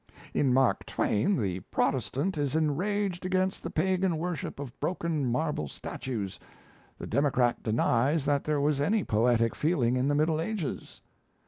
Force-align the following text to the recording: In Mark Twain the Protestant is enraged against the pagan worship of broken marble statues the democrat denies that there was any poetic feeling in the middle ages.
In 0.33 0.51
Mark 0.51 0.87
Twain 0.87 1.39
the 1.39 1.59
Protestant 1.59 2.35
is 2.35 2.55
enraged 2.55 3.23
against 3.23 3.61
the 3.61 3.69
pagan 3.69 4.17
worship 4.17 4.59
of 4.59 4.79
broken 4.79 5.31
marble 5.31 5.67
statues 5.67 6.39
the 6.97 7.05
democrat 7.05 7.61
denies 7.61 8.25
that 8.25 8.43
there 8.43 8.59
was 8.59 8.81
any 8.81 9.03
poetic 9.03 9.53
feeling 9.53 9.95
in 9.97 10.07
the 10.07 10.15
middle 10.15 10.41
ages. 10.41 11.01